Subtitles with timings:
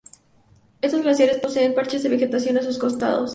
[0.81, 3.29] Estos glaciares poseen parches de vegetación a sus costados.